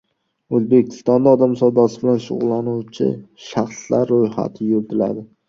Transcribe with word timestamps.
O‘zbekistonda 0.59 1.33
odam 1.37 1.53
savdosi 1.59 1.99
bilan 2.05 2.23
shug‘ullanuvchi 2.29 3.11
shaxslar 3.51 4.13
ro‘yxati 4.17 4.73
yuritiladi 4.73 5.29